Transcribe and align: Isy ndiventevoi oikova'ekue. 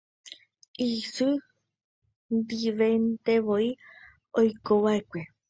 Isy 0.89 1.29
ndiventevoi 2.37 3.67
oikova'ekue. 4.39 5.21